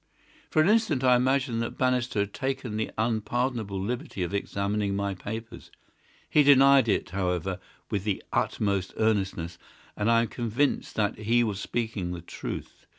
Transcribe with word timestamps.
"For 0.49 0.63
an 0.63 0.67
instant 0.67 1.03
I 1.03 1.15
imagined 1.15 1.61
that 1.61 1.77
Bannister 1.77 2.21
had 2.21 2.33
taken 2.33 2.75
the 2.75 2.89
unpardonable 2.97 3.79
liberty 3.79 4.23
of 4.23 4.33
examining 4.33 4.95
my 4.95 5.13
papers. 5.13 5.69
He 6.27 6.41
denied 6.41 6.87
it, 6.87 7.11
however, 7.11 7.59
with 7.91 8.03
the 8.03 8.23
utmost 8.33 8.95
earnestness, 8.97 9.59
and 9.95 10.09
I 10.09 10.21
am 10.23 10.27
convinced 10.29 10.95
that 10.95 11.19
he 11.19 11.43
was 11.43 11.59
speaking 11.59 12.13
the 12.13 12.21
truth. 12.21 12.87